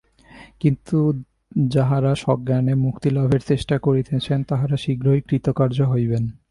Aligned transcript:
কিন্তু 0.59 1.21
যাঁহারা 1.67 2.15
সজ্ঞানে 2.15 2.75
মুক্তিলাভের 2.75 3.39
চেষ্টা 3.47 3.79
করিতেছেন, 3.79 4.43
তাঁহারা 4.43 4.77
শীঘ্রই 4.77 5.21
কৃতকার্য 5.21 5.81
হইবেন। 5.81 6.31